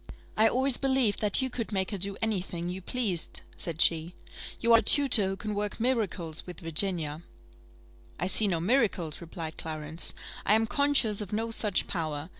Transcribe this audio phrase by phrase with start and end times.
[0.35, 4.15] "I always believed that you could make her any thing you pleased," said she.
[4.59, 7.21] "You are a tutor who can work miracles with Virginia."
[8.19, 12.29] "I see no miracles," replied Clarence; "I am conscious of no such power.